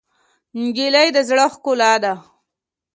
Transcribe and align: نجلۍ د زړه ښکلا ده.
نجلۍ 0.59 1.07
د 1.15 1.17
زړه 1.29 1.45
ښکلا 1.53 1.93
ده. 2.03 2.13